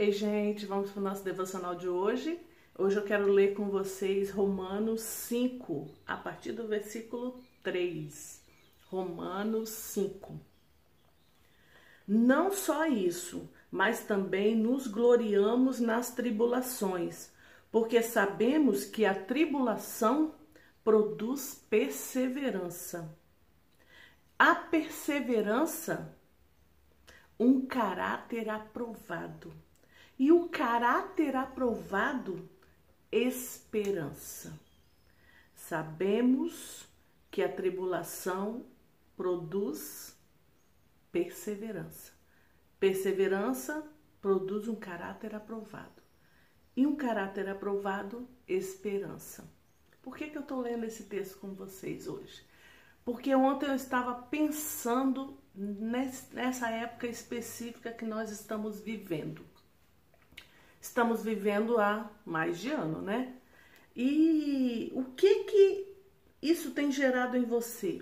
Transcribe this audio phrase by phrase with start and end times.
[0.00, 2.40] Ei, gente, vamos para o nosso devocional de hoje.
[2.78, 8.42] Hoje eu quero ler com vocês Romanos 5, a partir do versículo 3.
[8.86, 10.40] Romanos 5.
[12.08, 17.30] Não só isso, mas também nos gloriamos nas tribulações,
[17.70, 20.34] porque sabemos que a tribulação
[20.82, 23.14] produz perseverança.
[24.38, 26.16] A perseverança,
[27.38, 29.52] um caráter aprovado.
[30.20, 32.46] E o caráter aprovado,
[33.10, 34.52] esperança.
[35.54, 36.86] Sabemos
[37.30, 38.66] que a tribulação
[39.16, 40.14] produz
[41.10, 42.12] perseverança.
[42.78, 43.82] Perseverança
[44.20, 46.02] produz um caráter aprovado.
[46.76, 49.50] E um caráter aprovado, esperança.
[50.02, 52.44] Por que, que eu estou lendo esse texto com vocês hoje?
[53.06, 59.48] Porque ontem eu estava pensando nessa época específica que nós estamos vivendo.
[60.80, 63.34] Estamos vivendo há mais de ano, né?
[63.94, 65.96] E o que que
[66.40, 68.00] isso tem gerado em você?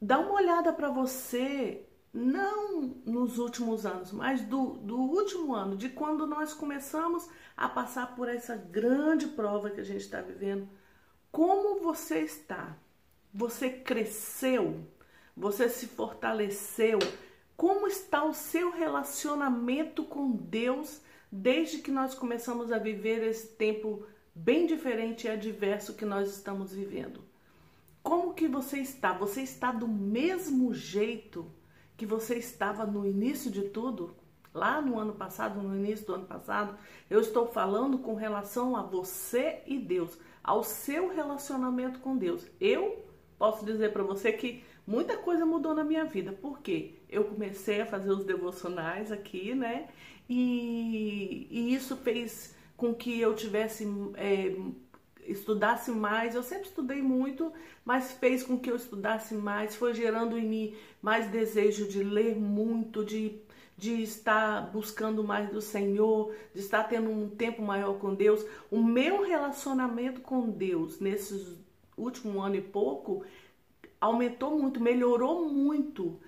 [0.00, 5.90] Dá uma olhada para você, não nos últimos anos, mas do, do último ano, de
[5.90, 10.68] quando nós começamos a passar por essa grande prova que a gente está vivendo.
[11.30, 12.76] Como você está?
[13.32, 14.86] Você cresceu?
[15.36, 16.98] Você se fortaleceu?
[17.56, 21.00] Como está o seu relacionamento com Deus
[21.32, 26.74] desde que nós começamos a viver esse tempo bem diferente e adverso que nós estamos
[26.74, 27.24] vivendo?
[28.02, 29.14] Como que você está?
[29.14, 31.50] Você está do mesmo jeito
[31.96, 34.14] que você estava no início de tudo?
[34.52, 36.76] Lá no ano passado, no início do ano passado,
[37.08, 42.46] eu estou falando com relação a você e Deus, ao seu relacionamento com Deus.
[42.60, 43.06] Eu
[43.38, 46.32] posso dizer para você que muita coisa mudou na minha vida.
[46.32, 46.94] Por quê?
[47.08, 49.88] Eu comecei a fazer os devocionais aqui, né?
[50.28, 54.56] E, e isso fez com que eu tivesse é,
[55.26, 56.34] estudasse mais.
[56.34, 57.52] Eu sempre estudei muito,
[57.84, 62.36] mas fez com que eu estudasse mais, foi gerando em mim mais desejo de ler
[62.36, 63.40] muito, de,
[63.76, 68.44] de estar buscando mais do Senhor, de estar tendo um tempo maior com Deus.
[68.70, 71.60] O meu relacionamento com Deus nesses
[71.96, 73.24] último ano e pouco
[74.02, 76.18] aumentou muito, melhorou muito.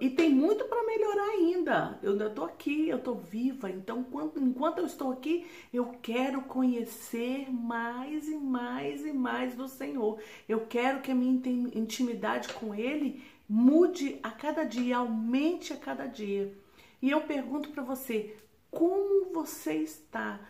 [0.00, 1.98] E, tem muito para melhorar ainda.
[2.02, 3.70] Eu ainda estou aqui, eu estou viva.
[3.70, 9.68] Então, enquanto, enquanto eu estou aqui, eu quero conhecer mais e mais e mais do
[9.68, 10.18] Senhor.
[10.48, 11.40] Eu quero que a minha
[11.72, 16.52] intimidade com Ele mude a cada dia, aumente a cada dia.
[17.00, 18.36] E eu pergunto para você,
[18.72, 20.40] como você está?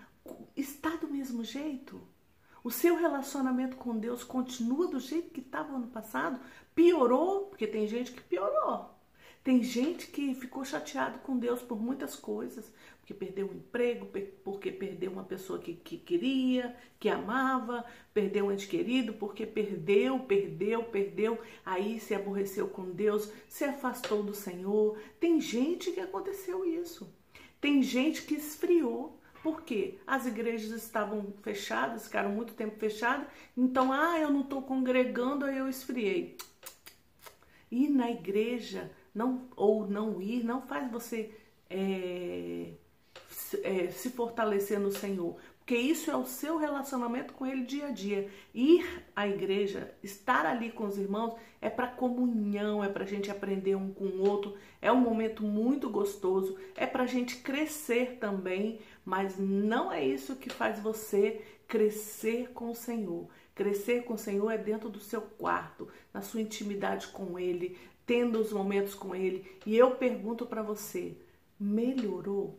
[0.57, 2.01] Está do mesmo jeito?
[2.63, 6.41] O seu relacionamento com Deus continua do jeito que estava ano passado?
[6.75, 7.47] Piorou?
[7.47, 8.91] Porque tem gente que piorou.
[9.43, 14.07] Tem gente que ficou chateado com Deus por muitas coisas, porque perdeu um emprego,
[14.45, 20.19] porque perdeu uma pessoa que, que queria, que amava, perdeu um ente querido, porque perdeu,
[20.21, 24.99] perdeu, perdeu, aí se aborreceu com Deus, se afastou do Senhor.
[25.19, 27.11] Tem gente que aconteceu isso.
[27.59, 29.20] Tem gente que esfriou.
[29.43, 29.99] Por quê?
[30.07, 35.57] As igrejas estavam fechadas, ficaram muito tempo fechadas, então, ah, eu não estou congregando, aí
[35.57, 36.37] eu esfriei.
[37.71, 41.31] E na igreja, não ou não ir, não faz você
[41.71, 42.73] é,
[43.63, 45.37] é, se fortalecer no Senhor,
[45.71, 48.29] porque isso é o seu relacionamento com Ele dia a dia.
[48.53, 53.31] Ir à igreja, estar ali com os irmãos, é para comunhão, é para a gente
[53.31, 58.17] aprender um com o outro, é um momento muito gostoso, é para a gente crescer
[58.19, 63.29] também, mas não é isso que faz você crescer com o Senhor.
[63.55, 68.41] Crescer com o Senhor é dentro do seu quarto, na sua intimidade com Ele, tendo
[68.41, 69.49] os momentos com Ele.
[69.65, 71.17] E eu pergunto para você:
[71.61, 72.59] melhorou?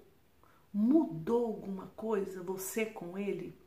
[0.73, 3.59] Mudou alguma coisa você com Ele?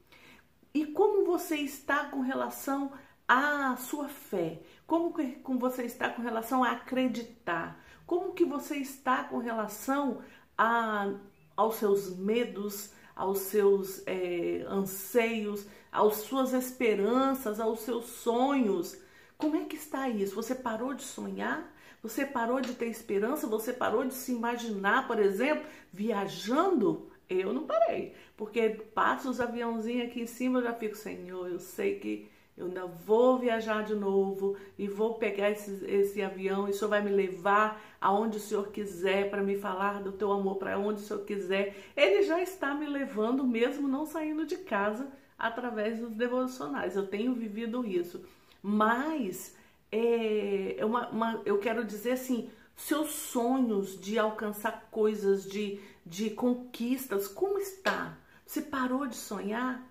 [0.72, 2.92] E como você está com relação
[3.28, 4.60] à sua fé?
[4.87, 7.81] Como que você está com relação a acreditar?
[8.06, 10.22] Como que você está com relação
[10.59, 11.12] a,
[11.56, 18.96] aos seus medos, aos seus é, anseios, às suas esperanças, aos seus sonhos?
[19.38, 20.34] Como é que está isso?
[20.34, 21.73] Você parou de sonhar?
[22.05, 23.47] Você parou de ter esperança?
[23.47, 27.09] Você parou de se imaginar, por exemplo, viajando?
[27.31, 31.59] Eu não parei, porque passa os aviãozinhos aqui em cima, eu já fico, Senhor, eu
[31.59, 32.29] sei que
[32.59, 36.91] eu ainda vou viajar de novo e vou pegar esse, esse avião e o Senhor
[36.91, 41.01] vai me levar aonde o Senhor quiser para me falar do teu amor para onde
[41.01, 41.75] o Senhor quiser.
[41.97, 46.97] Ele já está me levando mesmo não saindo de casa através dos devocionais.
[46.97, 48.23] Eu tenho vivido isso.
[48.62, 49.56] Mas
[49.94, 56.31] é, é uma, uma, eu quero dizer assim, seus sonhos de alcançar coisas, de, de
[56.31, 58.19] conquistas, como está?
[58.44, 59.88] Você parou de sonhar?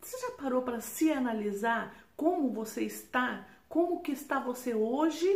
[0.00, 3.46] Você já parou para se analisar como você está?
[3.68, 5.28] Como que está você hoje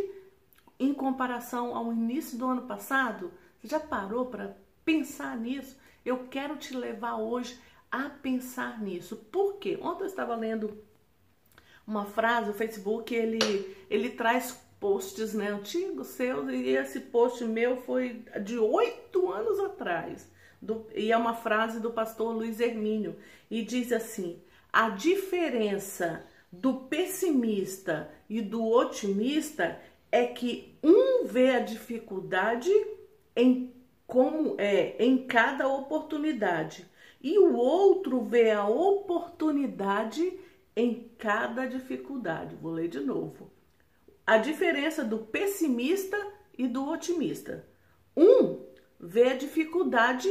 [0.77, 3.31] em comparação ao início do ano passado?
[3.57, 5.77] Você já parou para pensar nisso?
[6.03, 7.57] Eu quero te levar hoje
[7.89, 9.15] a pensar nisso.
[9.15, 9.79] Por quê?
[9.81, 10.77] Ontem eu estava lendo
[11.89, 17.77] uma frase, o Facebook, ele, ele traz posts né, antigos seus, e esse post meu
[17.77, 20.29] foi de oito anos atrás.
[20.61, 23.15] Do, e é uma frase do pastor Luiz Hermínio,
[23.49, 24.39] e diz assim:
[24.71, 29.79] a diferença do pessimista e do otimista
[30.11, 32.71] é que um vê a dificuldade
[33.35, 33.73] em
[34.05, 36.85] como é em cada oportunidade
[37.21, 40.33] e o outro vê a oportunidade
[40.79, 42.55] em cada dificuldade.
[42.55, 43.51] Vou ler de novo.
[44.25, 46.17] A diferença do pessimista
[46.57, 47.67] e do otimista.
[48.15, 48.65] Um
[48.97, 50.29] vê a dificuldade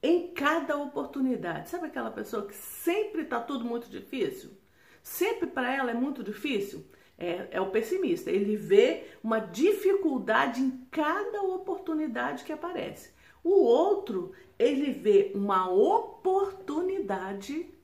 [0.00, 1.68] em cada oportunidade.
[1.68, 4.50] Sabe aquela pessoa que sempre está tudo muito difícil?
[5.02, 6.86] Sempre para ela é muito difícil?
[7.18, 8.30] É, é, o pessimista.
[8.30, 13.10] Ele vê uma dificuldade em cada oportunidade que aparece.
[13.42, 17.74] O outro, ele vê uma oportunidade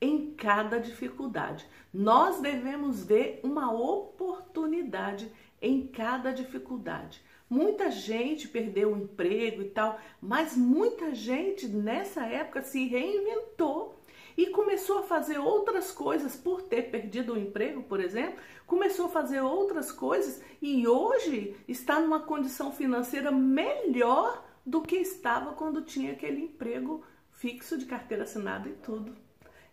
[0.00, 1.66] em cada dificuldade.
[1.92, 5.30] Nós devemos ver uma oportunidade
[5.60, 7.22] em cada dificuldade.
[7.50, 13.98] Muita gente perdeu o emprego e tal, mas muita gente nessa época se reinventou
[14.36, 19.10] e começou a fazer outras coisas por ter perdido o emprego, por exemplo, começou a
[19.10, 26.12] fazer outras coisas e hoje está numa condição financeira melhor do que estava quando tinha
[26.12, 27.02] aquele emprego
[27.32, 29.16] fixo de carteira assinada e tudo.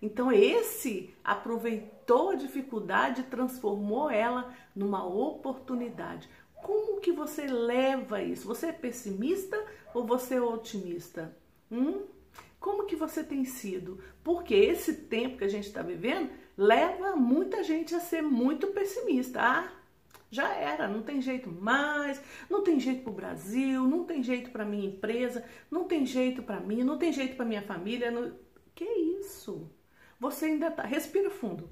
[0.02, 6.30] Então esse aproveitou a dificuldade e transformou ela numa oportunidade.
[6.56, 8.48] Como que você leva isso?
[8.48, 9.64] Você é pessimista
[9.94, 11.36] ou você é otimista?
[11.72, 12.04] Hum?
[12.60, 14.00] Como que você tem sido?
[14.24, 19.40] Porque esse tempo que a gente está vivendo leva muita gente a ser muito pessimista.
[19.40, 19.72] Ah,
[20.32, 24.50] já era, não tem jeito mais, não tem jeito para o Brasil, não tem jeito
[24.50, 28.10] para minha empresa, não tem jeito para mim, não tem jeito para minha família.
[28.10, 28.34] Não...
[28.74, 29.70] Que isso?
[30.20, 30.84] Você ainda tá.
[30.84, 31.70] Respira fundo.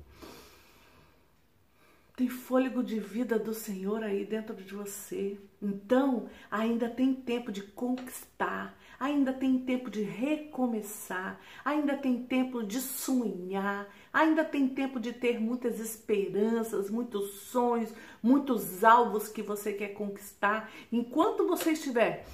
[2.16, 5.40] Tem fôlego de vida do Senhor aí dentro de você.
[5.60, 12.80] Então, ainda tem tempo de conquistar, ainda tem tempo de recomeçar, ainda tem tempo de
[12.80, 17.92] sonhar, ainda tem tempo de ter muitas esperanças, muitos sonhos,
[18.22, 20.70] muitos alvos que você quer conquistar.
[20.92, 22.28] Enquanto você estiver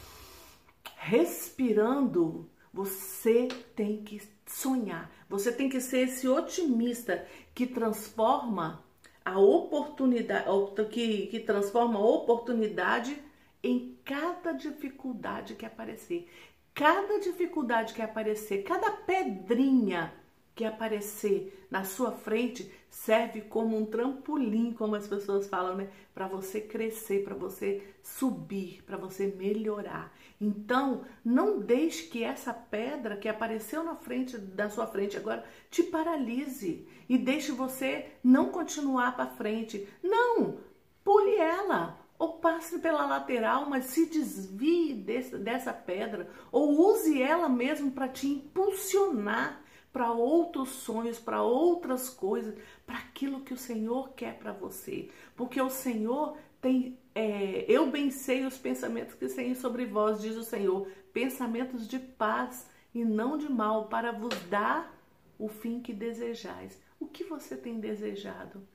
[0.98, 8.84] respirando, você tem que sonhar, você tem que ser esse otimista que transforma
[9.24, 10.46] a oportunidade,
[10.90, 13.22] que, que transforma a oportunidade
[13.62, 16.30] em cada dificuldade que aparecer.
[16.74, 20.14] Cada dificuldade que aparecer, cada pedrinha
[20.56, 25.90] que aparecer na sua frente serve como um trampolim, como as pessoas falam, né?
[26.14, 30.12] Para você crescer, para você subir, para você melhorar.
[30.42, 35.84] Então, não deixe que essa pedra que apareceu na frente da sua frente agora te
[35.84, 39.88] paralise e deixe você não continuar para frente.
[40.02, 40.58] Não,
[41.04, 47.48] pule ela ou passe pela lateral, mas se desvie desse, dessa pedra ou use ela
[47.48, 52.56] mesmo para te impulsionar para outros sonhos, para outras coisas,
[52.86, 55.10] para aquilo que o Senhor quer para você.
[55.36, 60.36] Porque o Senhor tem, é, eu bem sei os pensamentos que têm sobre vós, diz
[60.36, 64.96] o Senhor, pensamentos de paz e não de mal, para vos dar
[65.38, 66.80] o fim que desejais.
[67.00, 68.68] O que você tem desejado?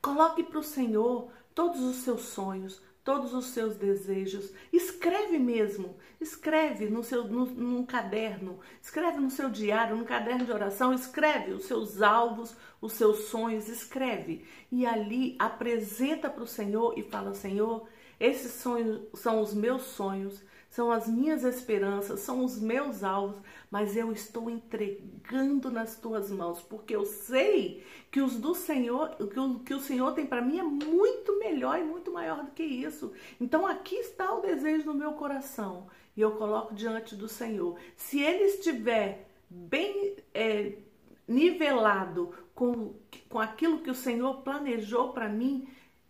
[0.00, 4.52] Coloque para o Senhor todos os seus sonhos, todos os seus desejos.
[4.70, 10.52] Escreve mesmo, escreve no seu no, num caderno, escreve no seu diário, no caderno de
[10.52, 14.44] oração, escreve os seus alvos, os seus sonhos, escreve.
[14.70, 17.88] E ali apresenta para o Senhor e fala: Senhor,
[18.20, 23.96] esses sonhos são os meus sonhos, são as minhas esperanças, são os meus alvos, mas
[23.96, 29.58] eu estou entregando nas tuas mãos, porque eu sei que os do Senhor, que o,
[29.60, 33.12] que o Senhor tem para mim é muito melhor e muito maior do que isso.
[33.40, 37.78] Então aqui está o desejo no meu coração e eu coloco diante do Senhor.
[37.96, 40.72] Se ele estiver bem é,
[41.26, 42.94] nivelado com,
[43.28, 45.68] com aquilo que o Senhor planejou para mim,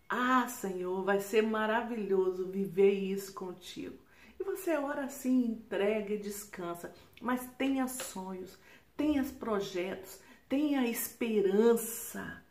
[0.08, 3.96] ah, Senhor, vai ser maravilhoso viver isso contigo.
[4.40, 8.58] E você ora assim, entrega e descansa, mas tenha sonhos,
[8.96, 12.42] tenha projetos, tenha esperança,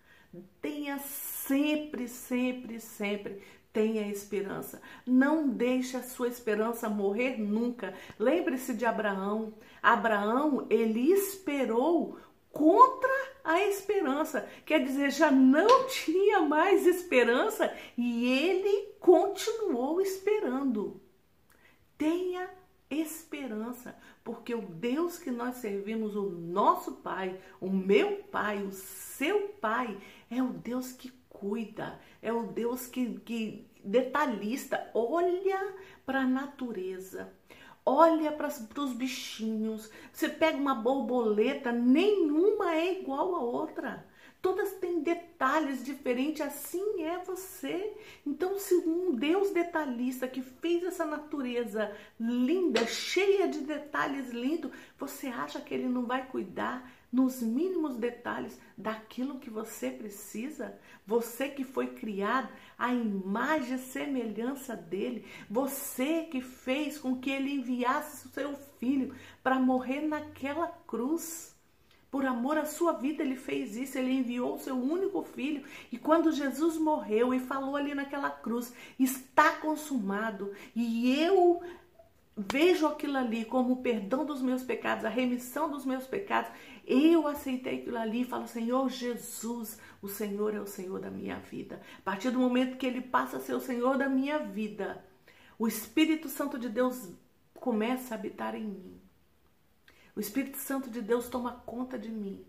[0.62, 3.42] tenha sempre, sempre, sempre
[3.78, 4.82] tenha esperança.
[5.06, 7.94] Não deixe a sua esperança morrer nunca.
[8.18, 9.54] Lembre-se de Abraão.
[9.84, 12.18] Abraão, ele esperou
[12.52, 14.48] contra a esperança.
[14.66, 21.02] Quer dizer, já não tinha mais esperança e ele continuou esperando.
[21.98, 22.50] Tenha
[22.90, 29.48] esperança, porque o Deus que nós servimos, o nosso Pai, o meu Pai, o seu
[29.62, 29.98] Pai,
[30.30, 35.74] é o Deus que cuida, é o Deus que, que detalhista, olha
[36.06, 37.34] para a natureza,
[37.88, 39.90] olha para os bichinhos.
[40.12, 44.06] Você pega uma borboleta, nenhuma é igual a outra.
[44.42, 47.94] Todas têm detalhes diferentes, assim é você.
[48.26, 55.28] Então, se um Deus detalhista que fez essa natureza linda, cheia de detalhes lindos, você
[55.28, 60.78] acha que ele não vai cuidar nos mínimos detalhes daquilo que você precisa?
[61.06, 67.54] Você que foi criado à imagem e semelhança dele, você que fez com que ele
[67.54, 71.56] enviasse o seu filho para morrer naquela cruz.
[72.10, 75.64] Por amor à sua vida, ele fez isso, ele enviou o seu único filho.
[75.92, 81.62] E quando Jesus morreu e falou ali naquela cruz: Está consumado, e eu
[82.38, 86.52] vejo aquilo ali como o perdão dos meus pecados, a remissão dos meus pecados,
[86.88, 91.38] eu aceitei aquilo ali e falo: Senhor Jesus, o Senhor é o Senhor da minha
[91.38, 91.82] vida.
[92.00, 95.04] A partir do momento que ele passa a ser o Senhor da minha vida,
[95.60, 97.10] o Espírito Santo de Deus
[97.56, 99.02] começa a habitar em mim.
[100.16, 102.46] O Espírito Santo de Deus toma conta de mim.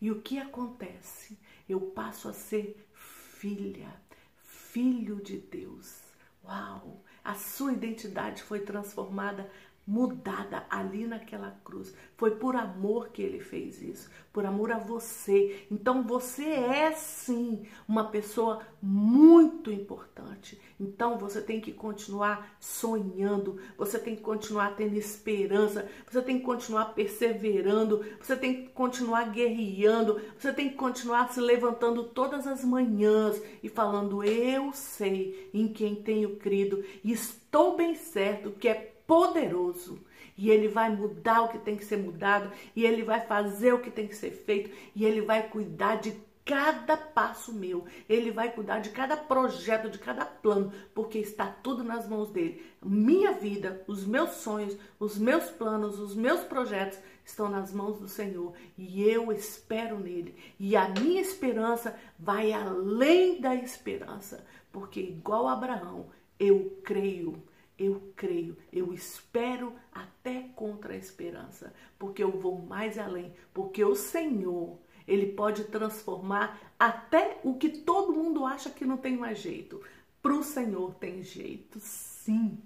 [0.00, 1.38] E o que acontece?
[1.68, 3.94] Eu passo a ser filha,
[4.42, 6.00] filho de Deus.
[6.44, 7.04] Uau!
[7.22, 9.48] A sua identidade foi transformada
[9.86, 11.94] mudada ali naquela cruz.
[12.16, 15.66] Foi por amor que ele fez isso, por amor a você.
[15.70, 20.60] Então você é sim uma pessoa muito importante.
[20.78, 26.44] Então você tem que continuar sonhando, você tem que continuar tendo esperança, você tem que
[26.44, 32.64] continuar perseverando, você tem que continuar guerreando, você tem que continuar se levantando todas as
[32.64, 38.91] manhãs e falando: Eu sei em quem tenho crido e estou bem certo que é
[39.06, 40.04] poderoso.
[40.36, 43.80] E ele vai mudar o que tem que ser mudado, e ele vai fazer o
[43.80, 47.84] que tem que ser feito, e ele vai cuidar de cada passo meu.
[48.08, 52.64] Ele vai cuidar de cada projeto, de cada plano, porque está tudo nas mãos dele.
[52.82, 58.08] Minha vida, os meus sonhos, os meus planos, os meus projetos estão nas mãos do
[58.08, 60.34] Senhor e eu espero nele.
[60.58, 66.06] E a minha esperança vai além da esperança, porque igual Abraão,
[66.38, 67.40] eu creio
[67.78, 73.94] eu creio, eu espero até contra a esperança, porque eu vou mais além, porque o
[73.94, 79.82] Senhor, ele pode transformar até o que todo mundo acha que não tem mais jeito.
[80.20, 82.58] Para o Senhor tem jeito, sim.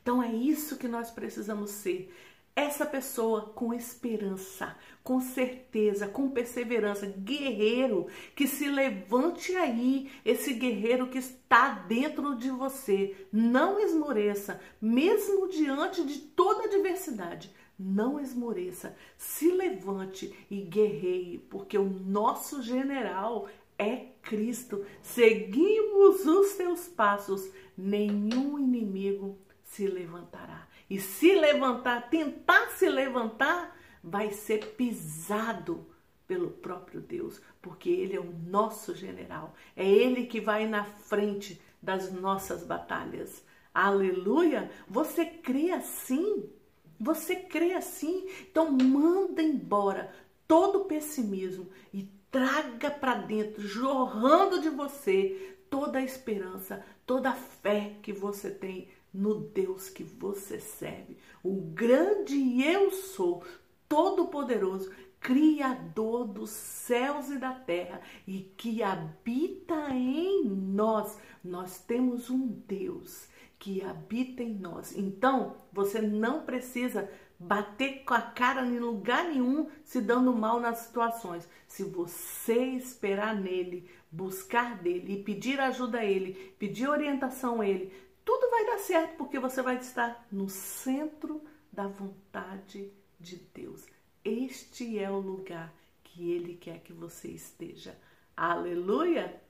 [0.00, 2.14] Então é isso que nós precisamos ser
[2.58, 11.06] essa pessoa com esperança, com certeza, com perseverança, guerreiro, que se levante aí, esse guerreiro
[11.06, 13.14] que está dentro de você.
[13.32, 17.54] Não esmoreça, mesmo diante de toda adversidade.
[17.78, 23.48] Não esmoreça, se levante e guerreie, porque o nosso general
[23.78, 24.84] é Cristo.
[25.00, 30.67] Seguimos os seus passos, nenhum inimigo se levantará.
[30.88, 35.86] E se levantar, tentar se levantar, vai ser pisado
[36.26, 41.60] pelo próprio Deus, porque Ele é o nosso general, é Ele que vai na frente
[41.82, 43.44] das nossas batalhas.
[43.72, 44.70] Aleluia!
[44.88, 46.50] Você crê assim?
[46.98, 48.28] Você crê assim?
[48.50, 50.12] Então manda embora
[50.46, 57.34] todo o pessimismo e traga para dentro, jorrando de você toda a esperança, toda a
[57.34, 63.42] fé que você tem no Deus que você serve, o grande eu sou,
[63.88, 71.18] todo-poderoso, Criador dos céus e da terra e que habita em nós.
[71.42, 73.26] Nós temos um Deus
[73.58, 74.96] que habita em nós.
[74.96, 80.78] Então, você não precisa bater com a cara em lugar nenhum se dando mal nas
[80.78, 81.48] situações.
[81.66, 87.92] Se você esperar nele, buscar dele e pedir ajuda a ele, pedir orientação a ele,
[88.28, 91.42] tudo vai dar certo porque você vai estar no centro
[91.72, 93.86] da vontade de Deus.
[94.22, 95.72] Este é o lugar
[96.04, 97.98] que Ele quer que você esteja.
[98.36, 99.42] Aleluia!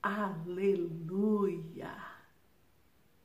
[0.00, 2.11] Aleluia!